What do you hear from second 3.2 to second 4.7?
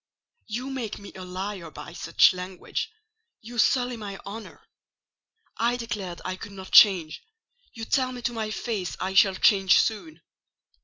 you sully my honour.